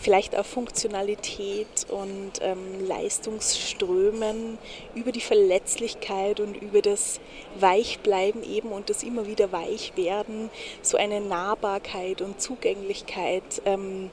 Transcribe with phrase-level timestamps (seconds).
[0.00, 4.58] vielleicht auch Funktionalität und ähm, Leistungsströmen
[4.94, 7.20] über die Verletzlichkeit und über das
[7.58, 10.50] Weichbleiben eben und das immer wieder Weichwerden,
[10.82, 14.10] so eine Nahbarkeit und Zugänglichkeit ähm,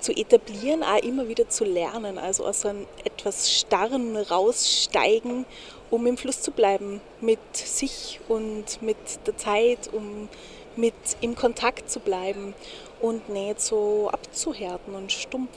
[0.00, 5.44] zu etablieren, auch immer wieder zu lernen, also aus einem etwas Starren raussteigen,
[5.90, 10.28] um im Fluss zu bleiben mit sich und mit der Zeit, um
[10.76, 12.54] mit im Kontakt zu bleiben
[13.00, 15.56] und nicht so abzuhärten und stumpf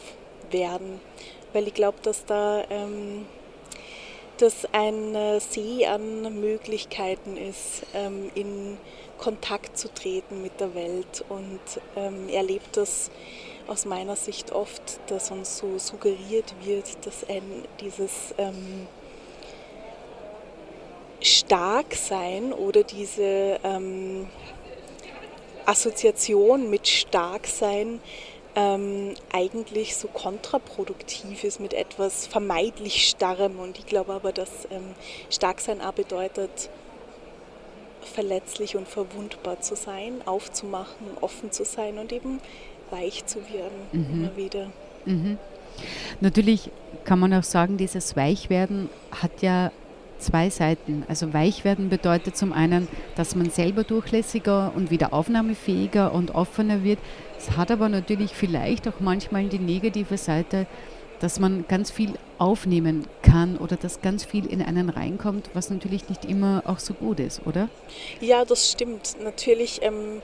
[0.49, 0.99] werden.
[1.53, 3.25] Weil ich glaube, dass da ähm,
[4.37, 8.77] das ein See an Möglichkeiten ist, ähm, in
[9.19, 11.59] Kontakt zu treten mit der Welt und
[11.95, 13.11] ähm, erlebt das
[13.71, 17.41] aus meiner Sicht oft, dass uns so suggeriert wird, dass ein
[17.79, 18.85] dieses ähm,
[21.21, 24.27] Starksein oder diese ähm,
[25.65, 28.01] Assoziation mit Starksein
[28.55, 33.57] ähm, eigentlich so kontraproduktiv ist mit etwas vermeidlich Starrem.
[33.57, 34.95] Und ich glaube aber, dass ähm,
[35.29, 36.69] Starksein auch bedeutet,
[38.01, 42.41] verletzlich und verwundbar zu sein, aufzumachen, offen zu sein und eben
[42.91, 44.13] weich zu werden mhm.
[44.13, 44.67] immer wieder.
[45.05, 45.37] Mhm.
[46.19, 46.69] Natürlich
[47.05, 49.71] kann man auch sagen, dieses Weichwerden hat ja
[50.19, 51.03] zwei Seiten.
[51.07, 56.99] Also Weichwerden bedeutet zum einen, dass man selber durchlässiger und wieder aufnahmefähiger und offener wird.
[57.37, 60.67] Es hat aber natürlich vielleicht auch manchmal die negative Seite,
[61.19, 66.09] dass man ganz viel aufnehmen kann oder dass ganz viel in einen reinkommt, was natürlich
[66.09, 67.69] nicht immer auch so gut ist, oder?
[68.19, 69.17] Ja, das stimmt.
[69.23, 69.81] Natürlich.
[69.83, 70.21] Ähm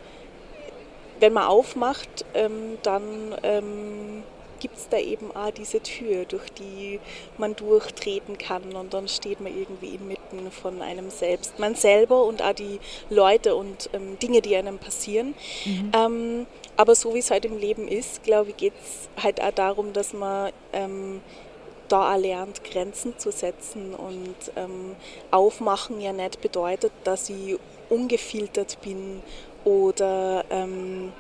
[1.20, 4.24] wenn man aufmacht, ähm, dann ähm,
[4.60, 7.00] gibt es da eben auch diese Tür, durch die
[7.38, 11.60] man durchtreten kann und dann steht man irgendwie inmitten von einem selbst.
[11.60, 12.80] Man selber und auch die
[13.10, 15.36] Leute und ähm, Dinge, die einem passieren.
[15.66, 15.92] Mhm.
[15.96, 19.52] Ähm, aber so wie es halt im Leben ist, glaube ich, geht es halt auch
[19.52, 21.22] darum, dass man ähm,
[21.88, 24.96] da auch lernt, Grenzen zu setzen und ähm,
[25.32, 27.58] aufmachen ja nicht bedeutet, dass ich
[27.90, 29.22] ungefiltert bin
[29.68, 31.12] oder ähm,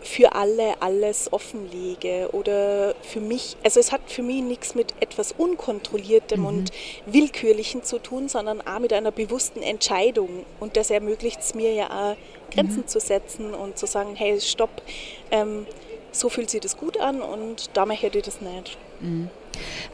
[0.00, 5.32] für alle alles offenlege oder für mich, also es hat für mich nichts mit etwas
[5.32, 6.46] Unkontrolliertem mhm.
[6.46, 6.70] und
[7.06, 10.44] Willkürlichen zu tun, sondern auch mit einer bewussten Entscheidung.
[10.58, 12.16] Und das ermöglicht es mir ja auch,
[12.52, 12.86] Grenzen mhm.
[12.88, 14.82] zu setzen und zu sagen, hey, stopp,
[15.30, 15.66] ähm,
[16.10, 18.76] so fühlt sich das gut an und da möchte ich das nicht.
[19.00, 19.28] Mhm.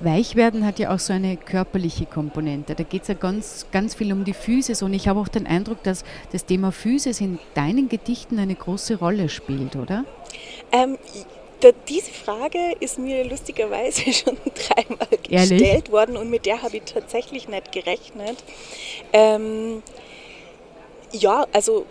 [0.01, 2.75] Weichwerden hat ja auch so eine körperliche Komponente.
[2.75, 5.47] Da geht es ja ganz, ganz viel um die Physis und ich habe auch den
[5.47, 10.05] Eindruck, dass das Thema Physis in deinen Gedichten eine große Rolle spielt, oder?
[10.73, 10.99] Ähm,
[11.61, 15.91] da, diese Frage ist mir lustigerweise schon dreimal gestellt Ehrlich?
[15.91, 18.37] worden und mit der habe ich tatsächlich nicht gerechnet.
[19.13, 19.83] Ähm,
[21.13, 21.87] ja, also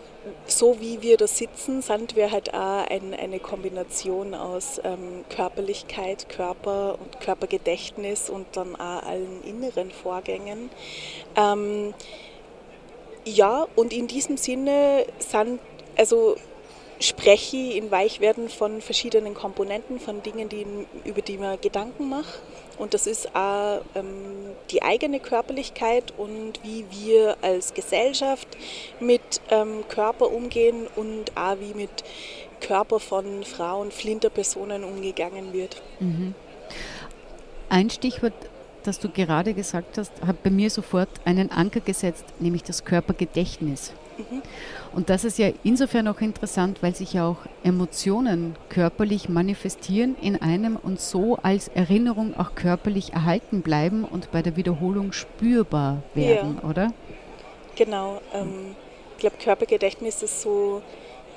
[0.46, 6.30] so wie wir da sitzen, sind wir halt auch ein, eine Kombination aus ähm, Körperlichkeit,
[6.30, 10.70] Körper und Körpergedächtnis und dann auch allen inneren Vorgängen.
[11.36, 11.94] Ähm,
[13.26, 15.60] ja, und in diesem Sinne sind,
[15.98, 16.36] also
[17.04, 20.66] spreche ich in Weichwerden von verschiedenen Komponenten, von Dingen, die,
[21.04, 22.40] über die man Gedanken macht.
[22.78, 28.48] Und das ist auch ähm, die eigene Körperlichkeit und wie wir als Gesellschaft
[29.00, 32.04] mit ähm, Körper umgehen und auch wie mit
[32.62, 35.82] Körper von Frauen, Flinterpersonen umgegangen wird.
[36.00, 36.34] Mhm.
[37.70, 38.34] ein Stichwort,
[38.84, 43.94] das du gerade gesagt hast, hat bei mir sofort einen Anker gesetzt, nämlich das Körpergedächtnis.
[44.18, 44.42] Mhm.
[44.94, 50.40] Und das ist ja insofern auch interessant, weil sich ja auch Emotionen körperlich manifestieren in
[50.42, 56.60] einem und so als Erinnerung auch körperlich erhalten bleiben und bei der Wiederholung spürbar werden,
[56.62, 56.70] ja.
[56.70, 56.94] oder?
[57.76, 58.22] Genau.
[58.34, 58.76] Ähm,
[59.14, 60.84] ich glaube, Körpergedächtnis ist so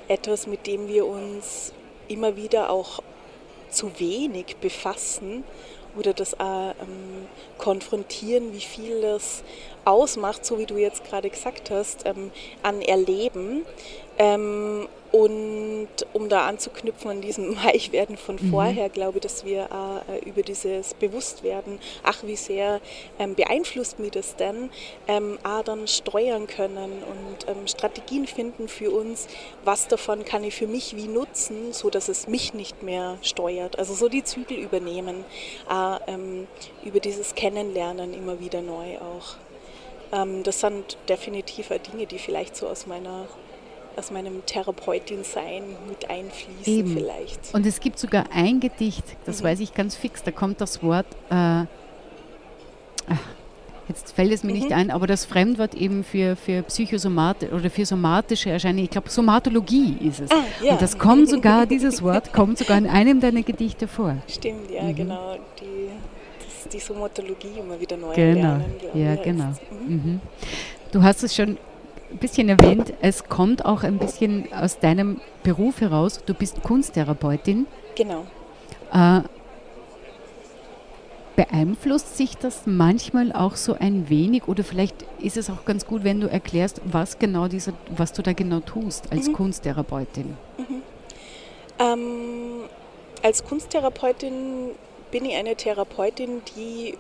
[0.08, 1.72] etwas, mit dem wir uns
[2.08, 3.02] immer wieder auch
[3.70, 5.44] zu wenig befassen
[5.96, 7.26] oder das auch ähm,
[7.58, 9.42] konfrontieren, wie viel das
[9.84, 12.30] ausmacht, so wie du jetzt gerade gesagt hast, ähm,
[12.62, 13.64] an Erleben.
[14.18, 18.50] Ähm, und um da anzuknüpfen an diesem Weichwerden von mhm.
[18.50, 19.68] vorher, glaube ich, dass wir
[20.10, 22.80] äh, über dieses Bewusstwerden, ach wie sehr
[23.18, 24.70] ähm, beeinflusst mich das denn,
[25.06, 29.28] ähm, auch dann steuern können und ähm, Strategien finden für uns,
[29.64, 33.78] was davon kann ich für mich wie nutzen, so dass es mich nicht mehr steuert.
[33.78, 35.24] Also so die Zügel übernehmen,
[35.70, 36.12] äh,
[36.86, 39.36] über dieses Kennenlernen immer wieder neu auch.
[40.12, 43.26] Ähm, das sind definitiv Dinge, die vielleicht so aus meiner
[43.96, 46.92] aus meinem Therapeutin-Sein mit einfließen Eben.
[46.92, 47.54] vielleicht.
[47.54, 49.46] Und es gibt sogar ein Gedicht, das mhm.
[49.46, 51.64] weiß ich ganz fix, da kommt das Wort, äh,
[53.88, 54.58] jetzt fällt es mir mhm.
[54.58, 59.08] nicht ein, aber das Fremdwort eben für, für Psychosomat oder für somatische Erscheinungen, ich glaube
[59.08, 60.30] Somatologie ist es.
[60.30, 60.72] Ah, ja.
[60.72, 64.16] Und das kommt sogar, dieses Wort kommt sogar in einem deiner Gedichte vor.
[64.28, 64.94] Stimmt, ja, mhm.
[64.94, 65.36] genau.
[65.60, 65.90] Die,
[66.66, 68.40] die Somatologie immer wieder neu genau.
[68.40, 68.74] lernen.
[68.94, 69.52] Ja, genau.
[69.70, 69.94] Mhm.
[69.94, 70.20] mhm.
[70.92, 71.58] Du hast es schon
[72.10, 76.20] ein bisschen erwähnt, es kommt auch ein bisschen aus deinem Beruf heraus.
[76.24, 77.66] Du bist Kunsttherapeutin.
[77.96, 78.24] Genau.
[78.92, 79.22] Äh,
[81.36, 86.02] beeinflusst sich das manchmal auch so ein wenig oder vielleicht ist es auch ganz gut,
[86.02, 89.32] wenn du erklärst, was genau diese, was du da genau tust als mhm.
[89.34, 90.36] Kunsttherapeutin.
[90.56, 90.82] Mhm.
[91.78, 92.60] Ähm,
[93.22, 94.70] als Kunsttherapeutin
[95.16, 96.92] bin ich eine Therapeutin, die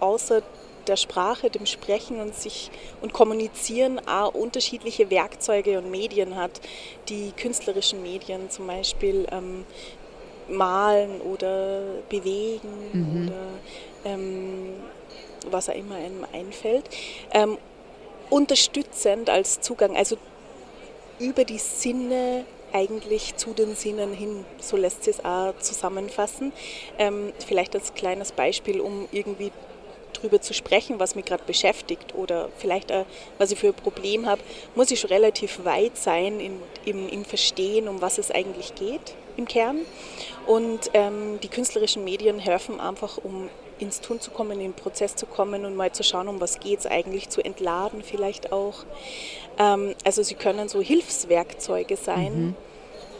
[0.00, 0.42] außer
[0.88, 2.72] der Sprache, dem Sprechen und sich
[3.02, 6.60] und Kommunizieren auch unterschiedliche Werkzeuge und Medien hat.
[7.08, 9.64] Die künstlerischen Medien zum Beispiel ähm,
[10.48, 13.28] malen oder bewegen mhm.
[13.28, 14.70] oder ähm,
[15.52, 16.90] was auch immer einem einfällt.
[17.32, 17.58] Ähm,
[18.28, 20.16] unterstützend als Zugang, also
[21.20, 26.52] über die Sinne eigentlich zu den Sinnen hin, so lässt sich es auch zusammenfassen.
[26.98, 29.52] Ähm, vielleicht als kleines Beispiel, um irgendwie
[30.12, 33.06] drüber zu sprechen, was mich gerade beschäftigt oder vielleicht auch,
[33.38, 34.42] was ich für ein Problem habe,
[34.74, 39.14] muss ich schon relativ weit sein in, im, im Verstehen, um was es eigentlich geht
[39.36, 39.80] im Kern.
[40.46, 43.48] Und ähm, die künstlerischen Medien helfen einfach, um
[43.80, 46.60] ins Tun zu kommen, in den Prozess zu kommen und mal zu schauen, um was
[46.60, 48.84] geht es eigentlich, zu entladen vielleicht auch.
[49.58, 52.46] Ähm, also sie können so Hilfswerkzeuge sein.
[52.46, 52.56] Mhm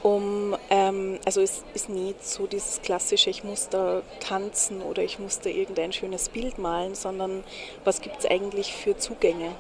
[0.02, 5.18] um, ähm, also es ist nicht so dieses klassische, ich muss da tanzen oder ich
[5.18, 7.44] muss da irgendein schönes Bild malen, sondern
[7.84, 9.50] was gibt es eigentlich für Zugänge?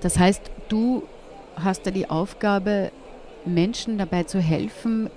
[0.00, 1.02] Das heißt, du
[1.56, 2.90] hast da die Aufgabe,
[3.44, 5.10] Menschen dabei zu helfen,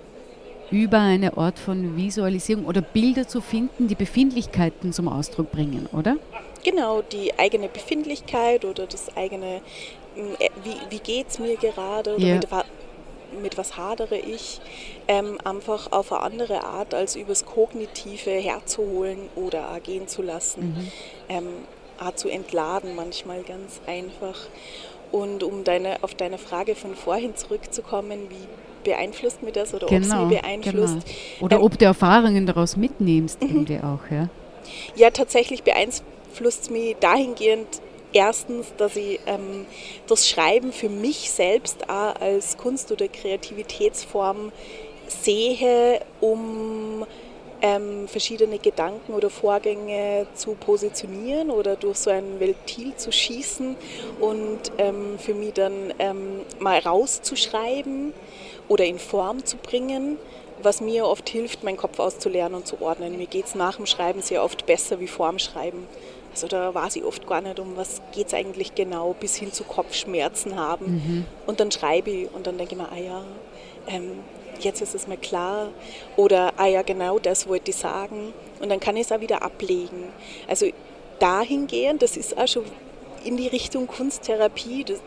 [0.73, 6.17] über eine Art von Visualisierung oder Bilder zu finden, die Befindlichkeiten zum Ausdruck bringen, oder?
[6.63, 9.57] Genau, die eigene Befindlichkeit oder das eigene,
[10.39, 12.35] äh, wie, wie geht es mir gerade, oder ja.
[12.35, 12.47] mit,
[13.39, 14.61] mit was hadere ich,
[15.07, 20.91] ähm, einfach auf eine andere Art als übers Kognitive herzuholen oder gehen zu lassen, mhm.
[21.29, 21.47] ähm,
[22.15, 24.47] zu entladen manchmal ganz einfach.
[25.11, 28.47] Und um deine, auf deine Frage von vorhin zurückzukommen, wie
[28.83, 31.05] beeinflusst mir das oder genau, ob es mich beeinflusst.
[31.05, 31.45] Genau.
[31.45, 33.49] Oder ähm, ob du Erfahrungen daraus mitnimmst, mhm.
[33.49, 34.29] irgendwie auch, ja?
[34.95, 37.67] Ja, tatsächlich beeinflusst es mich dahingehend,
[38.13, 39.65] erstens, dass ich ähm,
[40.07, 44.51] das Schreiben für mich selbst auch als Kunst- oder Kreativitätsform
[45.07, 47.05] sehe, um
[47.61, 53.75] ähm, verschiedene Gedanken oder Vorgänge zu positionieren oder durch so ein Ventil zu schießen
[54.19, 58.13] und ähm, für mich dann ähm, mal rauszuschreiben
[58.67, 60.17] oder in Form zu bringen,
[60.61, 63.17] was mir oft hilft, meinen Kopf auszulernen und zu ordnen.
[63.17, 65.87] Mir geht es nach dem Schreiben sehr oft besser wie vor dem Schreiben.
[66.31, 69.51] Also da weiß ich oft gar nicht, um was geht es eigentlich genau, bis hin
[69.51, 70.85] zu Kopfschmerzen haben.
[70.85, 71.25] Mhm.
[71.45, 73.23] Und dann schreibe ich und dann denke ich mir, ah ja,
[73.87, 74.19] ähm,
[74.59, 75.69] jetzt ist es mir klar.
[76.15, 78.33] Oder, ah ja, genau das wollte ich sagen.
[78.59, 80.05] Und dann kann ich es auch wieder ablegen.
[80.47, 80.67] Also
[81.19, 82.63] dahingehend, das ist auch schon
[83.23, 85.01] in die Richtung Kunsttherapie, das,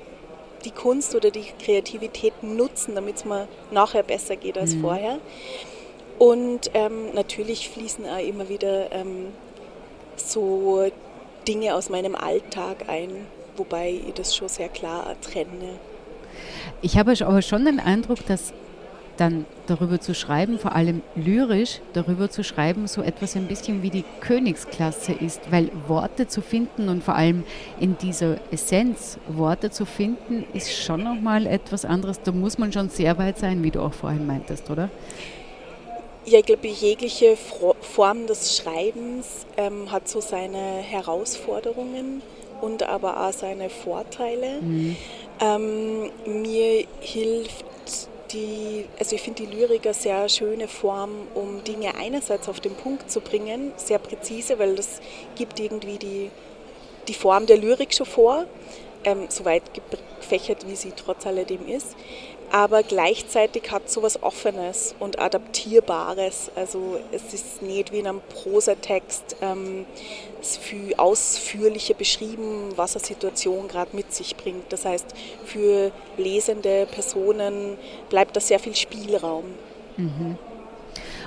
[0.67, 4.81] die Kunst oder die Kreativität nutzen, damit es mir nachher besser geht als mhm.
[4.83, 5.19] vorher.
[6.19, 9.29] Und ähm, natürlich fließen auch immer wieder ähm,
[10.17, 10.91] so
[11.47, 15.79] Dinge aus meinem Alltag ein, wobei ich das schon sehr klar trenne.
[16.83, 18.53] Ich habe aber schon den Eindruck, dass
[19.17, 23.91] dann darüber zu schreiben, vor allem lyrisch darüber zu schreiben, so etwas ein bisschen wie
[23.91, 27.45] die Königsklasse ist, weil Worte zu finden und vor allem
[27.81, 32.21] in dieser Essenz Worte zu finden, ist schon nochmal etwas anderes.
[32.23, 34.91] Da muss man schon sehr weit sein, wie du auch vorhin meintest, oder?
[36.25, 37.37] Ja, ich glaube, jegliche
[37.81, 42.21] Form des Schreibens ähm, hat so seine Herausforderungen
[42.61, 44.61] und aber auch seine Vorteile.
[44.61, 44.97] Mhm.
[45.41, 47.65] Ähm, mir hilft
[48.33, 52.75] die, also ich finde die Lyrik eine sehr schöne Form, um Dinge einerseits auf den
[52.75, 55.01] Punkt zu bringen, sehr präzise, weil das
[55.37, 56.31] gibt irgendwie die,
[57.09, 58.47] die Form der Lyrik schon vor,
[59.05, 59.63] ähm, so weit
[60.19, 61.97] gefächert, wie sie trotz alledem ist
[62.51, 66.51] aber gleichzeitig hat so was Offenes und Adaptierbares.
[66.55, 69.85] Also es ist nicht wie in einem Prosatext ähm,
[70.97, 74.73] ausführlicher beschrieben, was eine Situation gerade mit sich bringt.
[74.73, 75.07] Das heißt,
[75.45, 79.45] für lesende Personen bleibt da sehr viel Spielraum.
[79.97, 80.39] Mhm.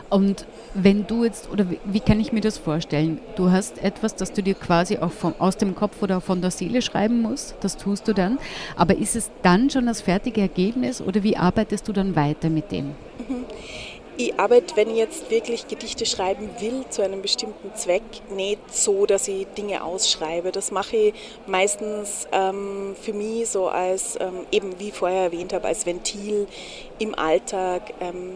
[0.10, 3.20] Und wenn du jetzt, oder wie, wie, kann ich mir das vorstellen?
[3.36, 6.52] Du hast etwas, das du dir quasi auch vom, aus dem Kopf oder von der
[6.52, 8.40] Seele schreiben musst, das tust du dann.
[8.76, 12.72] Aber ist es dann schon das fertige Ergebnis oder wie arbeitest du dann weiter mit
[12.72, 12.88] dem?
[13.28, 13.46] Mhm.
[14.22, 18.04] Ich arbeite, wenn ich jetzt wirklich Gedichte schreiben will, zu einem bestimmten Zweck,
[18.36, 20.52] nicht so, dass ich Dinge ausschreibe.
[20.52, 21.14] Das mache ich
[21.48, 26.48] meistens ähm, für mich so als, ähm, eben wie vorher erwähnt habe, als Ventil
[26.98, 27.94] im Alltag.
[28.02, 28.32] Ähm,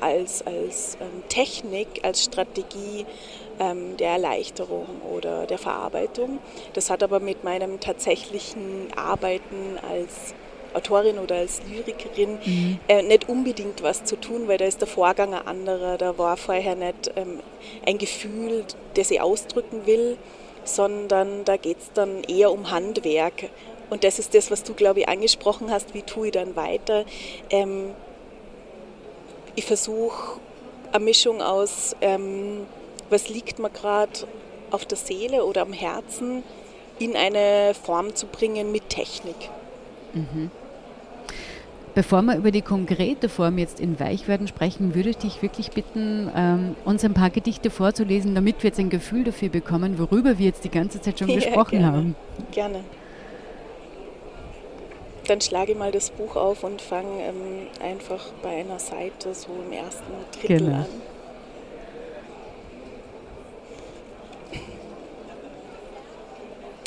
[0.00, 3.06] als, als ähm, Technik, als Strategie
[3.58, 6.38] ähm, der Erleichterung oder der Verarbeitung.
[6.74, 10.34] Das hat aber mit meinem tatsächlichen Arbeiten als
[10.74, 12.78] Autorin oder als Lyrikerin mhm.
[12.88, 15.96] äh, nicht unbedingt was zu tun, weil da ist der Vorgang ein anderer.
[15.98, 17.40] Da war vorher nicht ähm,
[17.86, 18.64] ein Gefühl,
[18.94, 20.18] das ich ausdrücken will,
[20.64, 23.50] sondern da geht es dann eher um Handwerk.
[23.90, 27.04] Und das ist das, was du, glaube ich, angesprochen hast, wie tue ich dann weiter.
[27.48, 27.94] Ähm,
[29.58, 30.38] ich versuche
[30.92, 32.60] eine Mischung aus, ähm,
[33.10, 34.12] was liegt mir gerade
[34.70, 36.44] auf der Seele oder am Herzen,
[36.98, 39.36] in eine Form zu bringen mit Technik.
[40.14, 40.50] Mhm.
[41.94, 46.30] Bevor wir über die konkrete Form jetzt in Weichwerden sprechen, würde ich dich wirklich bitten,
[46.36, 50.46] ähm, uns ein paar Gedichte vorzulesen, damit wir jetzt ein Gefühl dafür bekommen, worüber wir
[50.46, 51.86] jetzt die ganze Zeit schon ja, gesprochen gerne.
[51.86, 52.16] haben.
[52.52, 52.84] Gerne
[55.28, 59.48] dann schlage ich mal das Buch auf und fange ähm, einfach bei einer Seite so
[59.66, 60.76] im ersten Drittel genau.
[60.78, 60.86] an.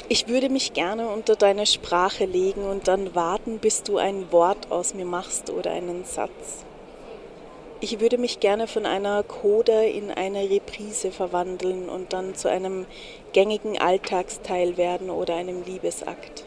[0.10, 4.70] Ich würde mich gerne unter deine Sprache legen und dann warten, bis du ein Wort
[4.70, 6.66] aus mir machst oder einen Satz.
[7.80, 12.86] Ich würde mich gerne von einer Coda in eine Reprise verwandeln und dann zu einem
[13.32, 16.44] gängigen Alltagsteil werden oder einem Liebesakt.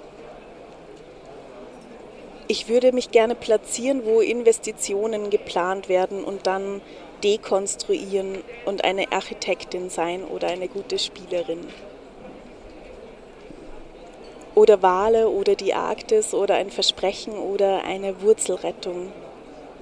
[2.47, 6.83] Ich würde mich gerne platzieren, wo Investitionen geplant werden und dann
[7.23, 11.61] dekonstruieren und eine Architektin sein oder eine gute Spielerin.
[14.55, 19.11] Oder Wale oder die Arktis oder ein Versprechen oder eine Wurzelrettung.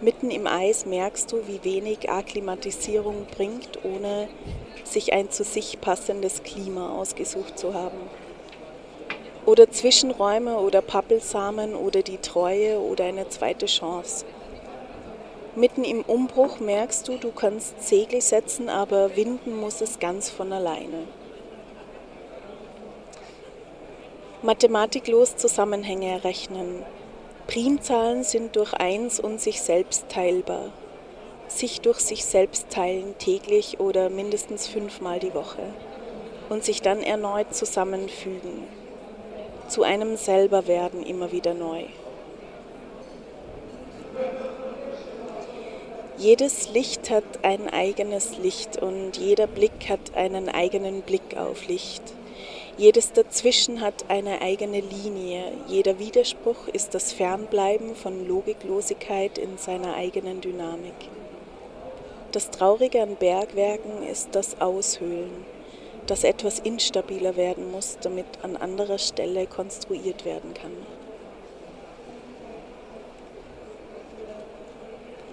[0.00, 4.28] Mitten im Eis merkst du, wie wenig Akklimatisierung bringt, ohne
[4.85, 7.99] sich ein zu sich passendes Klima ausgesucht zu haben
[9.44, 14.25] oder Zwischenräume oder Pappelsamen oder die Treue oder eine zweite Chance.
[15.56, 20.52] Mitten im Umbruch merkst du, du kannst Segel setzen, aber winden muss es ganz von
[20.52, 21.06] alleine.
[24.42, 26.82] Mathematiklos Zusammenhänge errechnen.
[27.46, 30.70] Primzahlen sind durch eins und sich selbst teilbar.
[31.49, 35.62] Sich durch sich selbst teilen täglich oder mindestens fünfmal die Woche
[36.49, 38.81] und sich dann erneut zusammenfügen
[39.73, 41.85] zu einem selber werden immer wieder neu.
[46.19, 52.02] Jedes Licht hat ein eigenes Licht und jeder Blick hat einen eigenen Blick auf Licht.
[52.76, 55.45] Jedes Dazwischen hat eine eigene Linie.
[55.69, 60.95] Jeder Widerspruch ist das Fernbleiben von Logiklosigkeit in seiner eigenen Dynamik.
[62.33, 65.51] Das Traurige an Bergwerken ist das Aushöhlen
[66.06, 70.73] dass etwas instabiler werden muss, damit an anderer Stelle konstruiert werden kann.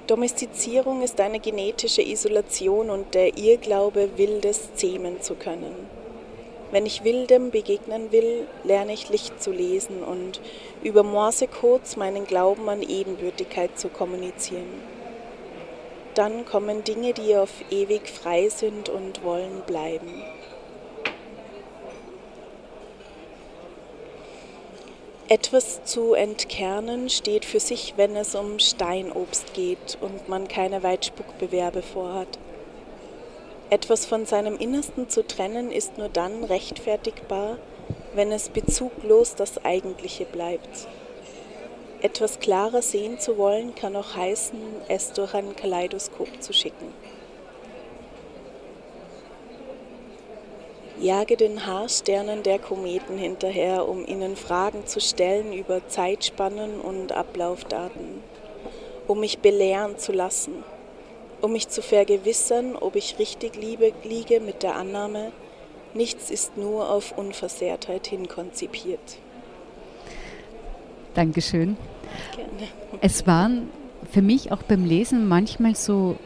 [0.08, 5.76] Domestizierung ist eine genetische Isolation und der Irrglaube, Wildes zähmen zu können.
[6.72, 10.40] Wenn ich Wildem begegnen will, lerne ich Licht zu lesen und
[10.84, 14.82] über Morsecodes meinen Glauben an Ebenbürtigkeit zu kommunizieren.
[16.16, 20.24] Dann kommen Dinge, die auf ewig frei sind und wollen bleiben.
[25.32, 31.84] Etwas zu entkernen steht für sich, wenn es um Steinobst geht und man keine Weitspuckbewerbe
[31.84, 32.40] vorhat.
[33.70, 37.60] Etwas von seinem Innersten zu trennen ist nur dann rechtfertigbar,
[38.16, 40.88] wenn es bezuglos das Eigentliche bleibt.
[42.02, 44.58] Etwas klarer sehen zu wollen, kann auch heißen,
[44.88, 46.92] es durch ein Kaleidoskop zu schicken.
[51.02, 58.22] Jage den Haarsternen der Kometen hinterher, um ihnen Fragen zu stellen über Zeitspannen und Ablaufdaten,
[59.08, 60.64] um mich belehren zu lassen,
[61.42, 65.32] um mich zu vergewissern, ob ich richtig liebe, liege mit der Annahme,
[65.94, 69.18] nichts ist nur auf Unversehrtheit hin konzipiert.
[71.14, 71.78] Dankeschön.
[72.36, 72.72] Gerne.
[73.02, 73.70] Es waren
[74.12, 76.18] für mich auch beim Lesen manchmal so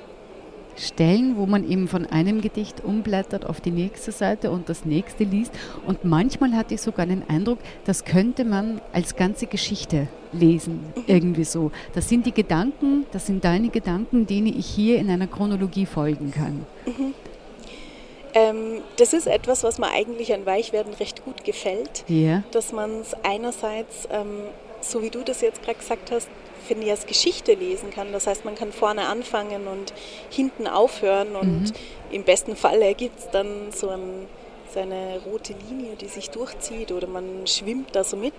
[0.75, 5.23] Stellen, wo man eben von einem Gedicht umblättert auf die nächste Seite und das nächste
[5.23, 5.51] liest.
[5.85, 11.43] Und manchmal hatte ich sogar den Eindruck, das könnte man als ganze Geschichte lesen, irgendwie
[11.43, 11.71] so.
[11.93, 16.31] Das sind die Gedanken, das sind deine Gedanken, denen ich hier in einer Chronologie folgen
[16.31, 16.65] kann.
[16.85, 17.13] Mhm.
[18.35, 22.43] Ähm, das ist etwas, was mir eigentlich an Weichwerden recht gut gefällt, Ja.
[22.51, 24.27] dass man es einerseits, ähm,
[24.81, 26.27] so wie du das jetzt gerade gesagt hast,
[26.89, 28.11] als Geschichte lesen kann.
[28.11, 29.93] Das heißt, man kann vorne anfangen und
[30.29, 31.73] hinten aufhören und
[32.11, 34.27] im besten Fall ergibt es dann so ein,
[34.73, 38.33] so eine rote Linie, die sich durchzieht oder man schwimmt da so mit.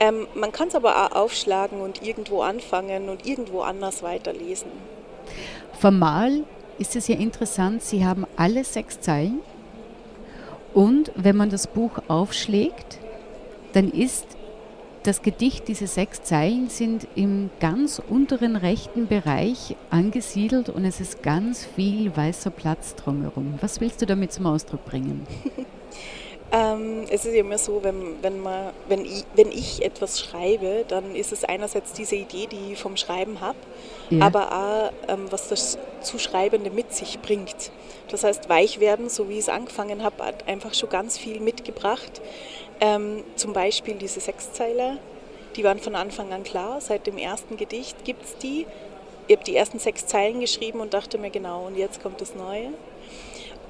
[0.00, 4.68] Ähm, man kann es aber auch aufschlagen und irgendwo anfangen und irgendwo anders weiterlesen.
[5.78, 6.44] Formal
[6.78, 9.40] ist es ja interessant, Sie haben alle sechs Zeilen
[10.74, 12.98] und wenn man das Buch aufschlägt,
[13.74, 14.26] dann ist
[15.04, 21.22] das Gedicht, diese sechs Zeilen sind im ganz unteren rechten Bereich angesiedelt und es ist
[21.22, 23.54] ganz viel weißer Platz drumherum.
[23.60, 25.26] Was willst du damit zum Ausdruck bringen?
[26.52, 30.84] Ähm, es ist ja immer so, wenn, wenn, man, wenn, ich, wenn ich etwas schreibe,
[30.86, 33.56] dann ist es einerseits diese Idee, die ich vom Schreiben habe,
[34.10, 34.26] Ja.
[34.26, 37.72] aber auch, ähm, was das Zuschreibende mit sich bringt.
[38.08, 41.40] Das heißt, weich werden, so wie ich es angefangen habe, hat einfach schon ganz viel
[41.40, 42.20] mitgebracht.
[42.80, 44.98] Ähm, zum Beispiel diese Sechszeiler,
[45.56, 46.80] die waren von Anfang an klar.
[46.80, 48.66] Seit dem ersten Gedicht gibt es die.
[49.26, 52.34] Ich habe die ersten sechs Zeilen geschrieben und dachte mir, genau, und jetzt kommt das
[52.34, 52.70] Neue.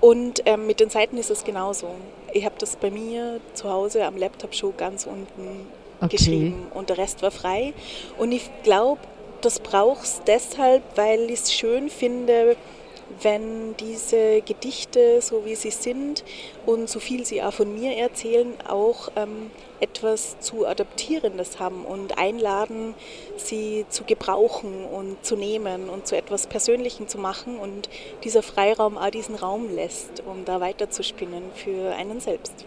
[0.00, 1.94] Und ähm, mit den Seiten ist es genauso.
[2.32, 5.66] Ich habe das bei mir zu Hause am Laptop schon ganz unten
[6.00, 6.16] Okay.
[6.16, 7.72] geschrieben und der Rest war frei.
[8.18, 9.00] Und ich glaube,
[9.40, 12.56] das braucht es deshalb, weil ich es schön finde,
[13.22, 16.24] wenn diese Gedichte, so wie sie sind
[16.66, 22.18] und so viel sie auch von mir erzählen, auch ähm, etwas zu Adaptierendes haben und
[22.18, 22.94] einladen,
[23.36, 27.88] sie zu gebrauchen und zu nehmen und zu etwas Persönlichem zu machen und
[28.24, 32.64] dieser Freiraum auch diesen Raum lässt, um da weiterzuspinnen für einen selbst.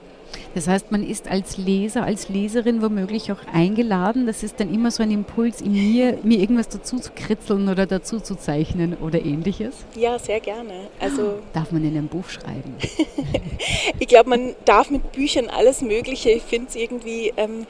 [0.56, 4.26] Das heißt, man ist als Leser, als Leserin womöglich auch eingeladen.
[4.26, 7.86] Das ist dann immer so ein Impuls in mir, mir irgendwas dazu zu kritzeln oder
[7.86, 9.76] dazu zu zeichnen oder ähnliches.
[9.96, 10.74] Ja, sehr gerne.
[11.00, 12.76] Also Darf man in einem Buch schreiben?
[14.00, 16.30] Ich glaube, man darf mit Büchern alles Mögliche.
[16.30, 17.66] Ich finde es irgendwie ähm,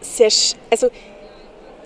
[0.00, 0.30] sehr.
[0.30, 0.88] sch- Also,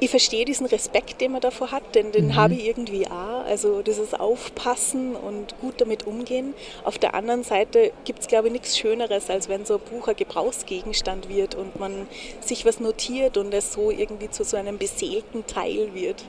[0.01, 3.45] ich verstehe diesen Respekt, den man davor hat, denn den habe ich irgendwie auch.
[3.45, 6.55] Also, dieses Aufpassen und gut damit umgehen.
[6.85, 10.09] Auf der anderen Seite gibt es, glaube ich, nichts Schöneres, als wenn so ein Buch
[10.09, 12.09] ein Gebrauchsgegenstand wird und man
[12.41, 16.25] sich was notiert und es so irgendwie zu so einem beseelten Teil wird,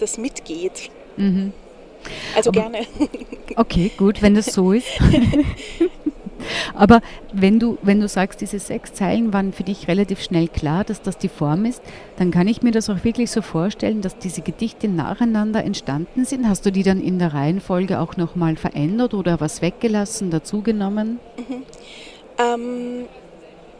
[0.00, 0.90] das mitgeht.
[2.34, 2.86] Also gerne.
[3.56, 4.88] Okay, gut, wenn das so ist.
[6.74, 7.00] Aber
[7.32, 11.02] wenn du, wenn du sagst, diese sechs Zeilen waren für dich relativ schnell klar, dass
[11.02, 11.82] das die Form ist,
[12.16, 16.48] dann kann ich mir das auch wirklich so vorstellen, dass diese Gedichte nacheinander entstanden sind.
[16.48, 21.18] Hast du die dann in der Reihenfolge auch nochmal verändert oder was weggelassen, dazugenommen?
[22.38, 23.06] Ähm,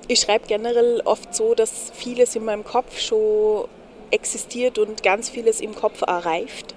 [0.06, 3.66] ich schreibe generell oft so, dass vieles in meinem Kopf schon
[4.10, 6.74] existiert und ganz vieles im Kopf erreift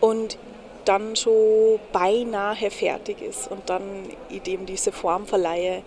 [0.00, 0.38] und
[0.84, 3.82] dann schon beinahe fertig ist und dann
[4.28, 5.82] ich dem diese Form verleihe.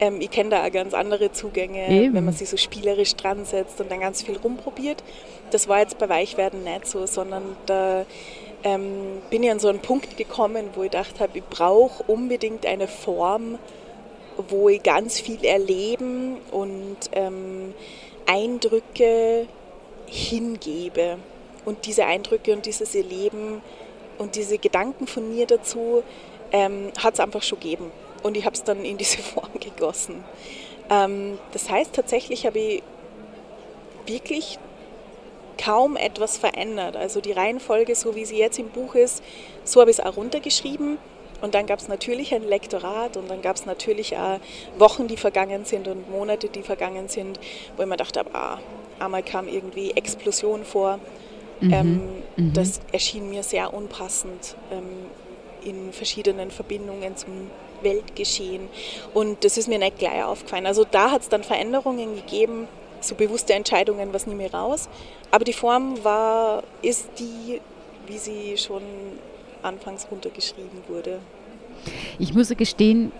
[0.00, 2.14] Ähm, ich kenne da auch ganz andere Zugänge, Eben.
[2.14, 5.02] wenn man sich so spielerisch dran setzt und dann ganz viel rumprobiert.
[5.50, 8.04] Das war jetzt bei Weichwerden nicht so, sondern da
[8.64, 12.66] ähm, bin ich an so einen Punkt gekommen, wo ich gedacht habe, ich brauche unbedingt
[12.66, 13.58] eine Form,
[14.48, 17.74] wo ich ganz viel erleben und ähm,
[18.26, 19.46] Eindrücke
[20.06, 21.18] hingebe.
[21.64, 23.62] Und diese Eindrücke und dieses Erleben
[24.18, 26.02] und diese Gedanken von mir dazu
[26.52, 27.90] ähm, hat es einfach schon gegeben.
[28.22, 30.24] Und ich habe es dann in diese Form gegossen.
[30.90, 32.82] Ähm, das heißt, tatsächlich habe ich
[34.06, 34.58] wirklich
[35.62, 36.96] kaum etwas verändert.
[36.96, 39.22] Also die Reihenfolge, so wie sie jetzt im Buch ist,
[39.64, 40.98] so habe ich es auch runtergeschrieben.
[41.40, 44.40] und dann gab es natürlich ein Lektorat und dann gab es natürlich auch
[44.76, 47.38] Wochen, die vergangen sind und Monate, die vergangen sind,
[47.76, 48.58] wo ich mir dachte, ah,
[48.98, 50.98] einmal kam irgendwie Explosion vor.
[51.60, 51.72] Mhm.
[51.72, 52.00] Ähm,
[52.36, 52.52] mhm.
[52.52, 54.84] Das erschien mir sehr unpassend ähm,
[55.64, 57.50] in verschiedenen Verbindungen zum
[57.82, 58.68] Weltgeschehen.
[59.14, 60.66] Und das ist mir nicht gleich aufgefallen.
[60.66, 62.68] Also da hat es dann Veränderungen gegeben,
[63.00, 64.88] so bewusste Entscheidungen, was nehme ich raus.
[65.30, 67.60] Aber die Form war, ist die,
[68.06, 68.82] wie sie schon
[69.62, 71.18] anfangs runtergeschrieben wurde.
[72.18, 73.12] Ich muss gestehen,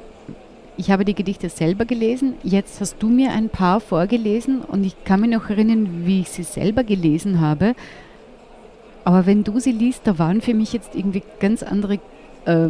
[0.76, 2.34] ich habe die Gedichte selber gelesen.
[2.42, 6.30] Jetzt hast du mir ein paar vorgelesen und ich kann mich noch erinnern, wie ich
[6.30, 7.74] sie selber gelesen habe.
[9.08, 11.94] Aber wenn du sie liest, da waren für mich jetzt irgendwie ganz andere
[12.44, 12.68] äh,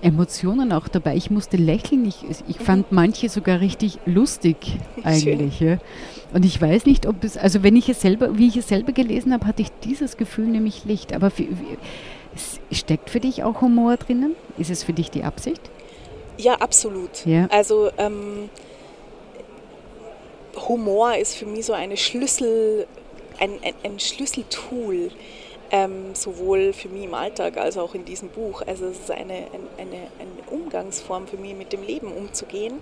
[0.00, 1.14] Emotionen auch dabei.
[1.14, 2.06] Ich musste lächeln.
[2.06, 4.56] Ich, ich fand manche sogar richtig lustig
[5.04, 5.60] eigentlich.
[5.60, 5.76] Ja.
[6.32, 8.92] Und ich weiß nicht, ob es, also wenn ich es selber, wie ich es selber
[8.92, 11.12] gelesen habe, hatte ich dieses Gefühl nämlich nicht.
[11.12, 11.44] Aber für,
[12.72, 14.36] steckt für dich auch Humor drinnen?
[14.56, 15.60] Ist es für dich die Absicht?
[16.38, 17.26] Ja, absolut.
[17.26, 17.46] Ja.
[17.50, 18.48] Also ähm,
[20.66, 22.86] Humor ist für mich so eine Schlüssel,
[23.38, 25.10] ein, ein, ein Schlüsseltool
[25.70, 28.62] ähm, sowohl für mich im Alltag als auch in diesem Buch.
[28.66, 32.80] Also es ist eine, eine, eine Umgangsform für mich, mit dem Leben umzugehen.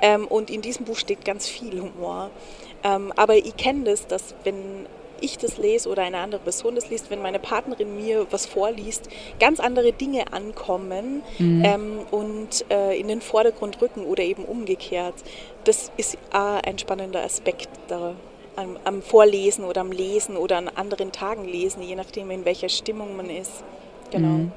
[0.00, 2.30] Ähm, und in diesem Buch steht ganz viel Humor.
[2.82, 4.86] Ähm, aber ich kenne das, dass wenn
[5.20, 9.08] ich das lese oder eine andere Person das liest, wenn meine Partnerin mir was vorliest,
[9.40, 11.62] ganz andere Dinge ankommen mhm.
[11.64, 15.14] ähm, und äh, in den Vordergrund rücken oder eben umgekehrt.
[15.64, 18.14] Das ist auch ein spannender Aspekt da
[18.56, 22.68] am, am, Vorlesen oder am Lesen oder an anderen Tagen lesen, je nachdem, in welcher
[22.68, 23.64] Stimmung man ist.
[24.10, 24.28] Genau.
[24.28, 24.52] Mhm.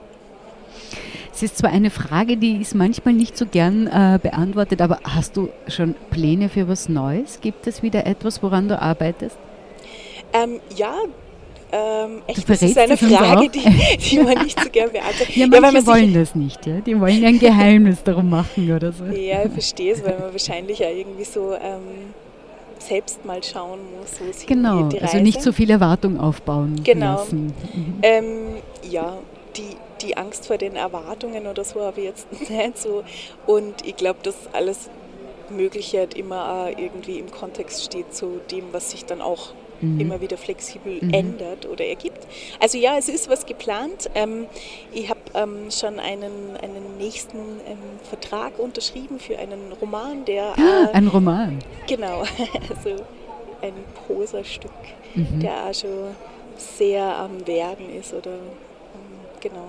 [1.34, 5.38] Es ist zwar eine Frage, die ist manchmal nicht so gern äh, beantwortet, aber hast
[5.38, 7.42] du schon Pläne für was Neues?
[7.42, 9.38] Gibt es wieder etwas, woran du arbeitest?
[10.34, 10.96] Ähm, ja,
[11.72, 15.30] ähm, echt, das ist eine Frage, die, die, man nicht so gern beantwortet.
[15.36, 16.80] Ja, manche ja, wollen das nicht, ja?
[16.80, 19.06] die wollen ein Geheimnis darum machen oder so.
[19.06, 22.14] Ja, ich verstehe es, weil man wahrscheinlich ja irgendwie so ähm,
[22.88, 27.18] selbst mal schauen muss, wo es genau, hingeht, also nicht so viel Erwartung aufbauen genau.
[27.18, 27.54] lassen.
[27.74, 28.00] Mhm.
[28.02, 28.56] Ähm,
[28.90, 29.18] ja,
[29.56, 33.04] die, die Angst vor den Erwartungen oder so habe ich jetzt nicht so.
[33.46, 34.90] Und ich glaube, dass alles
[35.50, 40.00] Mögliche halt immer irgendwie im Kontext steht zu dem, was sich dann auch mhm.
[40.00, 41.14] immer wieder flexibel mhm.
[41.14, 42.26] ändert oder ergibt.
[42.60, 44.10] Also ja, es ist was geplant.
[44.16, 44.46] Ähm,
[44.94, 50.54] ich habe ähm, schon einen, einen nächsten ähm, Vertrag unterschrieben für einen Roman, der...
[50.58, 51.60] Ah, äh, ein Roman?
[51.88, 52.20] Genau,
[52.70, 53.04] also
[53.62, 53.74] ein
[54.06, 54.72] Prosastück,
[55.16, 55.40] mhm.
[55.40, 56.16] der auch schon
[56.58, 59.68] sehr am Werden ist oder ähm, genau.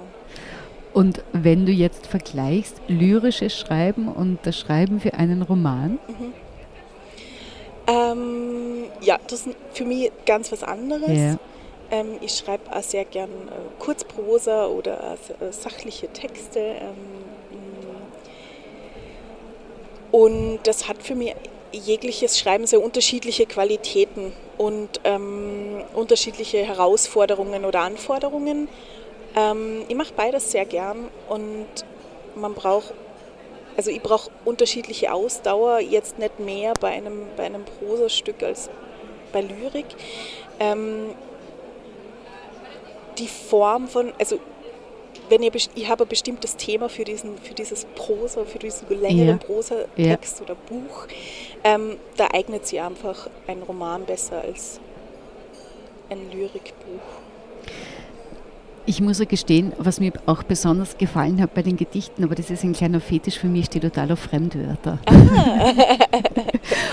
[0.94, 6.32] Und wenn du jetzt vergleichst lyrisches Schreiben und das Schreiben für einen Roman, mhm.
[7.88, 8.47] Ähm,
[9.08, 11.08] ja, das ist für mich ganz was anderes.
[11.08, 11.38] Ja.
[11.90, 16.58] Ähm, ich schreibe auch sehr gern äh, Kurzprosa oder äh, sachliche Texte.
[16.60, 16.94] Ähm,
[20.12, 21.34] und das hat für mich
[21.72, 28.68] jegliches Schreiben sehr unterschiedliche Qualitäten und ähm, unterschiedliche Herausforderungen oder Anforderungen.
[29.34, 31.66] Ähm, ich mache beides sehr gern und
[32.34, 32.92] man braucht
[33.78, 38.68] also ich brauche unterschiedliche Ausdauer, jetzt nicht mehr bei einem, bei einem Prosastück als
[39.32, 39.86] bei Lyrik.
[40.60, 41.14] Ähm,
[43.18, 44.38] die Form von, also
[45.28, 49.28] wenn ihr, ich habe ein bestimmtes Thema für, diesen, für dieses Prosa, für diesen längeren
[49.28, 49.36] ja.
[49.36, 50.44] Prosatext ja.
[50.44, 51.06] oder Buch,
[51.64, 54.80] ähm, da eignet sich einfach ein Roman besser als
[56.10, 57.00] ein Lyrikbuch.
[58.88, 62.48] Ich muss ja gestehen, was mir auch besonders gefallen hat bei den Gedichten, aber das
[62.48, 64.98] ist ein kleiner Fetisch für mich, steht total auf Fremdwörter.
[65.04, 65.74] Ah.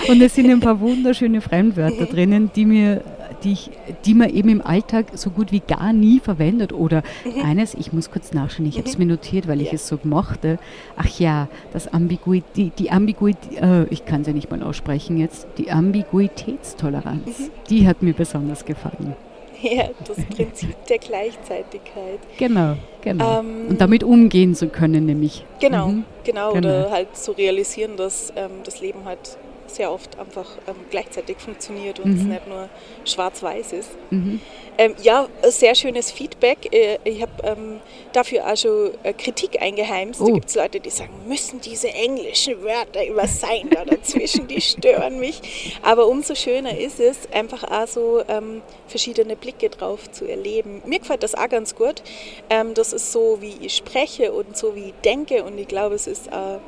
[0.10, 3.02] und es sind ein paar wunderschöne Fremdwörter drinnen, die mir
[3.42, 3.70] die, ich,
[4.04, 6.74] die man eben im Alltag so gut wie gar nie verwendet.
[6.74, 7.42] Oder mhm.
[7.46, 9.06] eines, ich muss kurz nachschauen, ich habe es mhm.
[9.06, 10.58] mir notiert, weil ich es so mochte.
[10.98, 15.46] Ach ja, das Ambiguität, die, Ambiguität, äh, ich kann es ja nicht mal aussprechen jetzt,
[15.56, 17.50] die Ambiguitätstoleranz, mhm.
[17.70, 19.16] die hat mir besonders gefallen.
[19.62, 22.18] Ja, das Prinzip der Gleichzeitigkeit.
[22.38, 23.40] Genau, genau.
[23.40, 25.44] Ähm, und damit umgehen zu können, nämlich.
[25.60, 26.04] Genau, mhm.
[26.24, 26.68] genau, genau.
[26.68, 29.38] Oder halt zu realisieren, dass ähm, das Leben halt
[29.76, 32.18] sehr oft einfach ähm, gleichzeitig funktioniert und mhm.
[32.18, 32.68] es nicht nur
[33.04, 33.90] schwarz-weiß ist.
[34.10, 34.40] Mhm.
[34.78, 36.72] Ähm, ja, sehr schönes Feedback.
[36.72, 37.80] Äh, ich habe ähm,
[38.12, 40.20] dafür auch schon äh, Kritik eingeheimst.
[40.20, 40.26] Oh.
[40.26, 44.60] Da gibt es Leute, die sagen, müssen diese englischen Wörter immer sein da dazwischen, die
[44.60, 45.78] stören mich.
[45.82, 50.82] Aber umso schöner ist es, einfach auch so ähm, verschiedene Blicke drauf zu erleben.
[50.84, 52.02] Mir gefällt das auch ganz gut.
[52.50, 55.94] Ähm, das ist so, wie ich spreche und so, wie ich denke und ich glaube,
[55.94, 56.60] es ist auch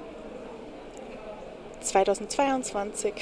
[1.89, 3.13] 2022.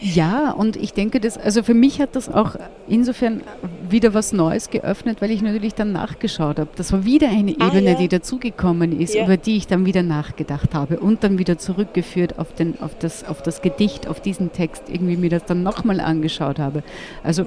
[0.00, 2.56] Ja, und ich denke, dass, also für mich hat das auch
[2.88, 3.42] insofern
[3.88, 6.70] wieder was Neues geöffnet, weil ich natürlich dann nachgeschaut habe.
[6.76, 7.96] Das war wieder eine ah, Ebene, ja.
[7.96, 9.24] die dazugekommen ist, ja.
[9.24, 13.24] über die ich dann wieder nachgedacht habe und dann wieder zurückgeführt auf, den, auf, das,
[13.24, 16.82] auf das Gedicht, auf diesen Text, irgendwie mir das dann nochmal angeschaut habe.
[17.22, 17.44] Also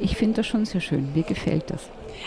[0.00, 1.82] ich finde das schon sehr schön, mir gefällt das.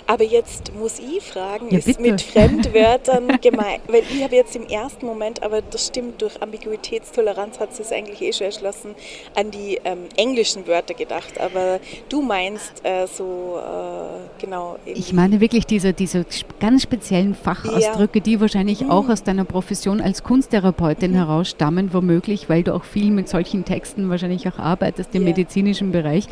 [0.08, 4.67] Aber jetzt muss ich fragen, ja, ist mit Fremdwörtern gemeint, weil ich habe jetzt im
[4.67, 8.95] ersten Moment, aber das stimmt, durch Ambiguitätstoleranz hat es eigentlich eh schon erschlossen,
[9.36, 11.39] an die ähm, englischen Wörter gedacht.
[11.39, 14.77] Aber du meinst äh, so, äh, genau.
[14.86, 16.25] Ich meine wirklich diese, diese
[16.60, 18.23] ganz speziellen Fachausdrücke, ja.
[18.23, 18.91] die wahrscheinlich mhm.
[18.91, 21.15] auch aus deiner Profession als Kunsttherapeutin mhm.
[21.15, 25.30] herausstammen, womöglich, weil du auch viel mit solchen Texten wahrscheinlich auch arbeitest im ja.
[25.30, 26.27] medizinischen Bereich.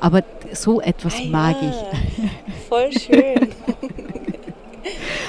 [0.00, 1.74] Aber so etwas ah, mag ich.
[2.74, 3.48] Voll schön.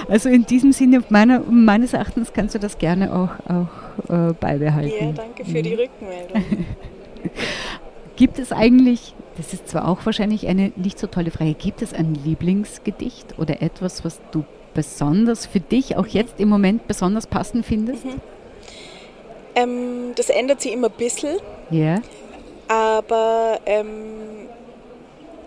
[0.08, 5.08] Also in diesem Sinne, meiner, meines Erachtens kannst du das gerne auch, auch äh, beibehalten.
[5.08, 5.80] Ja, danke für die mhm.
[5.80, 6.66] Rückmeldung.
[8.16, 11.94] gibt es eigentlich, das ist zwar auch wahrscheinlich eine nicht so tolle Frage, gibt es
[11.94, 17.66] ein Lieblingsgedicht oder etwas, was du besonders für dich auch jetzt im Moment besonders passend
[17.66, 18.06] findest?
[18.06, 18.22] Mhm.
[19.56, 21.38] Ähm, das ändert sich immer ein bisschen.
[21.72, 22.02] Ja.
[22.68, 23.88] Aber ähm,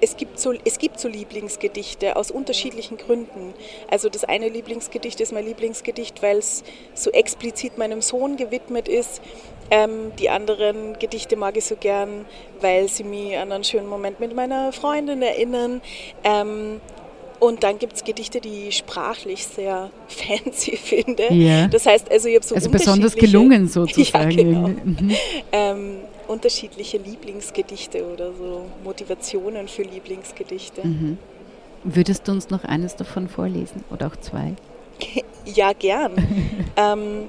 [0.01, 3.55] es gibt, so, es gibt so Lieblingsgedichte aus unterschiedlichen Gründen.
[3.91, 9.21] Also das eine Lieblingsgedicht ist mein Lieblingsgedicht, weil es so explizit meinem Sohn gewidmet ist.
[9.71, 12.25] Ähm, die anderen Gedichte mag ich so gern,
[12.61, 15.83] weil sie mich an einen schönen Moment mit meiner Freundin erinnern.
[16.25, 16.81] Ähm,
[17.41, 21.31] und dann gibt es Gedichte, die ich sprachlich sehr fancy finde.
[21.31, 21.69] Yeah.
[21.69, 24.31] Das heißt, also ich habe so Also besonders gelungen sozusagen.
[24.31, 24.69] Ja, genau.
[24.85, 25.11] mhm.
[25.53, 25.97] ähm,
[26.27, 30.87] unterschiedliche Lieblingsgedichte oder so Motivationen für Lieblingsgedichte.
[30.87, 31.19] Mhm.
[31.85, 34.55] Würdest du uns noch eines davon vorlesen oder auch zwei?
[35.45, 36.13] ja, gern.
[36.77, 37.29] ähm,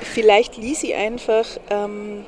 [0.00, 2.24] vielleicht ließ ich einfach ähm,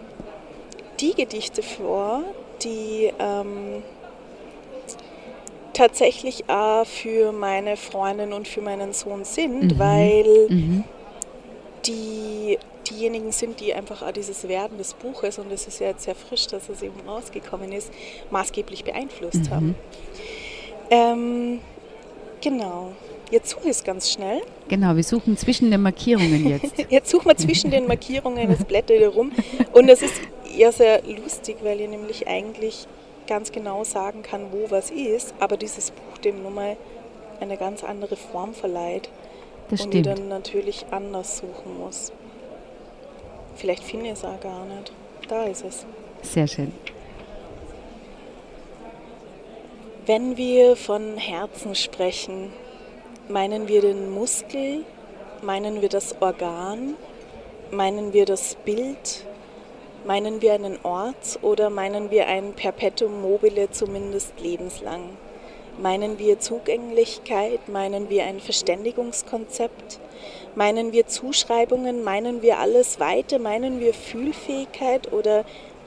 [1.01, 2.25] die Gedichte vor,
[2.63, 3.83] die ähm,
[5.73, 9.79] tatsächlich auch für meine Freundin und für meinen Sohn sind, mhm.
[9.79, 10.85] weil mhm.
[11.87, 16.05] die diejenigen sind, die einfach auch dieses Werden des Buches, und es ist ja jetzt
[16.05, 17.93] sehr frisch, dass es eben rausgekommen ist,
[18.31, 19.51] maßgeblich beeinflusst mhm.
[19.51, 19.75] haben.
[20.91, 21.59] Ähm,
[22.41, 22.93] genau.
[23.31, 24.41] Jetzt suche ich es ganz schnell.
[24.67, 26.75] Genau, wir suchen zwischen den Markierungen jetzt.
[26.91, 29.31] jetzt suchen wir zwischen den Markierungen, das blätter wieder rum.
[29.73, 30.21] Und das ist
[30.57, 32.89] ja sehr lustig, weil ihr nämlich eigentlich
[33.31, 36.77] ganz genau sagen kann, wo was ist, aber dieses Buch dem nun mal
[37.39, 39.09] eine ganz andere Form verleiht.
[39.71, 39.95] Das und stimmt.
[39.95, 42.13] die dann natürlich anders suchen muss.
[43.55, 44.93] Vielleicht finde ich es auch gar nicht.
[45.29, 45.87] Da ist es.
[46.23, 46.73] Sehr schön.
[50.07, 52.53] Wenn wir von Herzen sprechen,
[53.29, 54.85] meinen wir den Muskel,
[55.41, 56.95] meinen wir das Organ,
[57.71, 59.25] meinen wir das Bild,
[60.07, 65.11] meinen wir einen Ort oder meinen wir ein Perpetuum mobile zumindest lebenslang?
[65.81, 70.01] Meinen wir Zugänglichkeit, meinen wir ein Verständigungskonzept,
[70.55, 75.45] Meinen wir Zuschreibungen, meinen wir alles Weite, meinen wir Fühlfähigkeit oder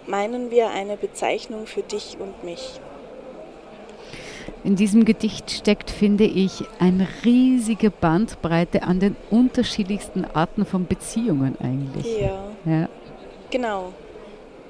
[0.08, 2.80] meinen wir eine Bezeichnung für dich und mich?
[4.64, 11.58] In diesem Gedicht steckt, finde ich, eine riesige Bandbreite an den unterschiedlichsten Arten von Beziehungen
[11.62, 12.20] eigentlich.
[12.20, 12.46] Ja.
[12.66, 12.90] ja.
[13.52, 13.92] Genau.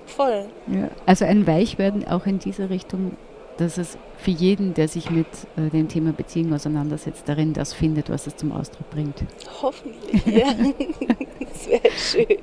[0.05, 0.45] Voll.
[0.67, 0.89] Ja.
[1.05, 3.13] Also ein Weichwerden auch in diese Richtung
[3.57, 8.09] dass es für jeden, der sich mit äh, dem Thema Beziehung auseinandersetzt, darin das findet,
[8.09, 9.23] was es zum Ausdruck bringt.
[9.61, 10.47] Hoffentlich, ja.
[11.39, 12.37] das wäre schön.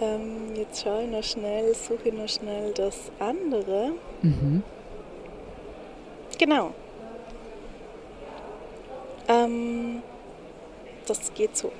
[0.00, 3.92] Ähm, jetzt schaue ich noch schnell, suche ich noch schnell das andere.
[4.22, 4.62] Mhm.
[6.38, 6.72] Genau.
[9.28, 10.02] Ähm,
[11.06, 11.70] das geht so.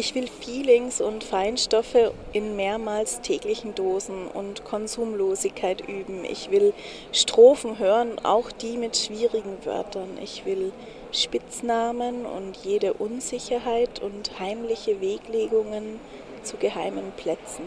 [0.00, 6.24] Ich will Feelings und Feinstoffe in mehrmals täglichen Dosen und Konsumlosigkeit üben.
[6.24, 6.72] Ich will
[7.10, 10.10] Strophen hören, auch die mit schwierigen Wörtern.
[10.22, 10.70] Ich will
[11.10, 15.98] Spitznamen und jede Unsicherheit und heimliche Weglegungen
[16.44, 17.64] zu geheimen Plätzen.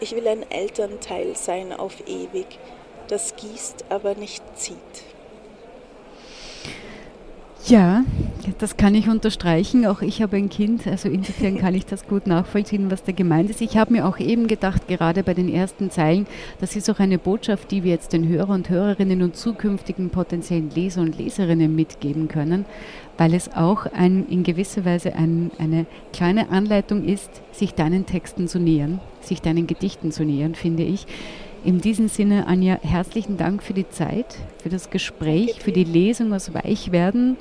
[0.00, 2.58] Ich will ein Elternteil sein auf ewig,
[3.08, 5.13] das gießt, aber nicht zieht.
[7.66, 8.04] Ja,
[8.58, 9.86] das kann ich unterstreichen.
[9.86, 13.48] Auch ich habe ein Kind, also insofern kann ich das gut nachvollziehen, was da gemeint
[13.48, 13.62] ist.
[13.62, 16.26] Ich habe mir auch eben gedacht, gerade bei den ersten Zeilen,
[16.60, 20.68] das ist auch eine Botschaft, die wir jetzt den Hörer und Hörerinnen und zukünftigen potenziellen
[20.74, 22.66] Leser und Leserinnen mitgeben können,
[23.16, 28.46] weil es auch ein, in gewisser Weise ein, eine kleine Anleitung ist, sich deinen Texten
[28.46, 31.06] zu nähern, sich deinen Gedichten zu nähern, finde ich.
[31.64, 36.34] In diesem Sinne, Anja, herzlichen Dank für die Zeit, für das Gespräch, für die Lesung
[36.34, 37.38] aus Weichwerden.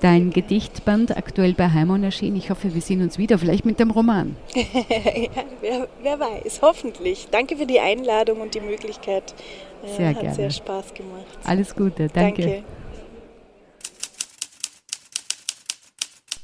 [0.00, 2.36] dein Gedichtband aktuell bei Heimon erschienen.
[2.36, 4.36] Ich hoffe, wir sehen uns wieder, vielleicht mit dem Roman.
[4.54, 4.62] ja,
[5.60, 7.28] wer, wer, weiß, hoffentlich.
[7.30, 9.34] Danke für die Einladung und die Möglichkeit.
[9.96, 10.34] Sehr Hat gerne.
[10.34, 11.24] sehr Spaß gemacht.
[11.42, 12.42] Alles Gute, danke.
[12.42, 12.64] Danke.